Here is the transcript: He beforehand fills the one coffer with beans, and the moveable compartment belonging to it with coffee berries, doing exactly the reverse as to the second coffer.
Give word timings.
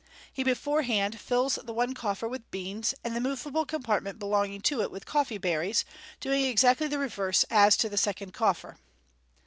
He 0.33 0.43
beforehand 0.43 1.19
fills 1.19 1.59
the 1.63 1.73
one 1.73 1.93
coffer 1.93 2.27
with 2.27 2.49
beans, 2.49 2.95
and 3.03 3.15
the 3.15 3.19
moveable 3.21 3.67
compartment 3.67 4.17
belonging 4.17 4.61
to 4.61 4.81
it 4.81 4.89
with 4.89 5.05
coffee 5.05 5.37
berries, 5.37 5.85
doing 6.19 6.43
exactly 6.43 6.87
the 6.87 6.97
reverse 6.97 7.45
as 7.51 7.77
to 7.77 7.87
the 7.87 7.97
second 7.99 8.33
coffer. 8.33 8.77